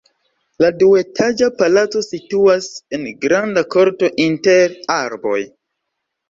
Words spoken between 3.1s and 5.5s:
granda korto inter arboj.